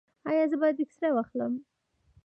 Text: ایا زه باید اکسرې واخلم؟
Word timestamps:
ایا 0.29 0.43
زه 0.51 0.55
باید 0.61 0.81
اکسرې 0.83 1.09
واخلم؟ 1.13 1.53